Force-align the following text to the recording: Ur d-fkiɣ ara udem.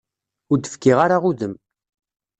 Ur 0.51 0.57
d-fkiɣ 0.59 0.97
ara 1.05 1.17
udem. 1.29 1.53